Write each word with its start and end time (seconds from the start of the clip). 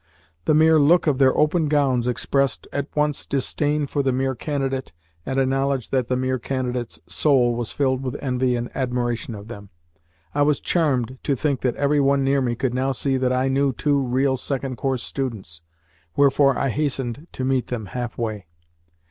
The 0.45 0.55
mere 0.55 0.79
look 0.79 1.05
of 1.05 1.19
their 1.19 1.37
open 1.37 1.67
gowns 1.67 2.07
expressed 2.07 2.67
at 2.73 2.87
once 2.95 3.23
disdain 3.23 3.85
for 3.85 4.01
the 4.01 4.11
"mere 4.11 4.33
candidate" 4.33 4.93
and 5.27 5.37
a 5.39 5.45
knowledge 5.45 5.91
that 5.91 6.07
the 6.07 6.15
"mere 6.17 6.39
candidate's" 6.39 6.99
soul 7.05 7.53
was 7.53 7.71
filled 7.71 8.01
with 8.01 8.17
envy 8.19 8.55
and 8.55 8.71
admiration 8.73 9.35
of 9.35 9.47
them. 9.47 9.69
I 10.33 10.41
was 10.41 10.59
charmed 10.59 11.19
to 11.21 11.35
think 11.35 11.61
that 11.61 11.75
every 11.75 11.99
one 11.99 12.23
near 12.23 12.41
me 12.41 12.55
could 12.55 12.73
now 12.73 12.93
see 12.93 13.15
that 13.17 13.31
I 13.31 13.47
knew 13.47 13.73
two 13.73 13.95
real 14.01 14.37
second 14.37 14.75
course 14.77 15.03
students: 15.03 15.61
wherefore 16.15 16.57
I 16.57 16.69
hastened 16.69 17.27
to 17.33 17.45
meet 17.45 17.67
them 17.67 17.85
half 17.85 18.17
way. 18.17 18.47